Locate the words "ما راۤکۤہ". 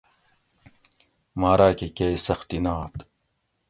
1.39-1.87